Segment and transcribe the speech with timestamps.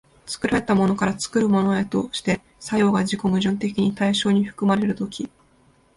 [0.25, 5.29] 作られたものから作るものへとして作用が自己矛盾的に対象に含まれる時、